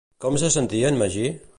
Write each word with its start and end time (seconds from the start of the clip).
Com 0.23 0.39
se 0.43 0.49
sentia 0.55 0.91
en 0.93 0.99
Magí? 1.05 1.31